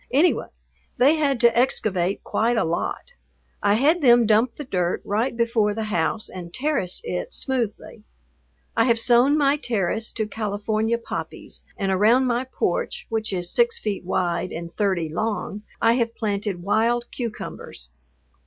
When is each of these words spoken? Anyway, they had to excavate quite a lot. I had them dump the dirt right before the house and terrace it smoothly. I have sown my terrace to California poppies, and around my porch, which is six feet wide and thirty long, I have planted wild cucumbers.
Anyway, 0.09 0.47
they 0.97 1.15
had 1.15 1.39
to 1.39 1.55
excavate 1.55 2.23
quite 2.23 2.57
a 2.57 2.63
lot. 2.63 3.13
I 3.61 3.75
had 3.75 4.01
them 4.01 4.25
dump 4.25 4.55
the 4.55 4.63
dirt 4.63 5.03
right 5.05 5.37
before 5.37 5.75
the 5.75 5.83
house 5.93 6.27
and 6.27 6.51
terrace 6.51 7.01
it 7.03 7.35
smoothly. 7.35 8.01
I 8.75 8.85
have 8.85 8.99
sown 8.99 9.37
my 9.37 9.57
terrace 9.57 10.11
to 10.13 10.25
California 10.25 10.97
poppies, 10.97 11.65
and 11.77 11.91
around 11.91 12.25
my 12.25 12.45
porch, 12.45 13.05
which 13.09 13.31
is 13.31 13.51
six 13.53 13.77
feet 13.77 14.03
wide 14.03 14.51
and 14.51 14.75
thirty 14.75 15.07
long, 15.07 15.61
I 15.79 15.93
have 15.93 16.15
planted 16.15 16.63
wild 16.63 17.05
cucumbers. 17.11 17.89